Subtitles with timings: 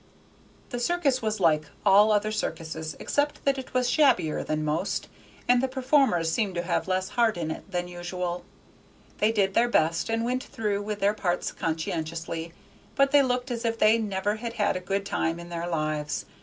[0.71, 5.07] The circus was like all other circuses, except that it was shabbier than most,
[5.47, 8.43] and the performers seemed to have less heart in it than usual.
[9.19, 12.51] They did their best, and went through with their parts conscientiously,
[12.95, 16.25] but they looked as if they never had had a good time in their lives.